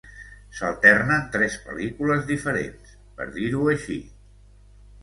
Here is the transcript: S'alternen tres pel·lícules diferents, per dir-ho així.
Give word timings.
S'alternen 0.59 1.27
tres 1.35 1.59
pel·lícules 1.67 2.27
diferents, 2.33 2.99
per 3.21 3.31
dir-ho 3.39 3.65
així. 3.77 4.01